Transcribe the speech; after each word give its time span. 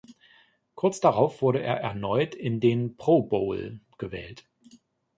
Kurz 0.73 0.99
darauf 0.99 1.43
wurde 1.43 1.61
er 1.61 1.79
erneut 1.79 2.33
in 2.33 2.59
den 2.59 2.97
Pro 2.97 3.21
Bowl 3.21 3.81
gewählt. 3.99 4.49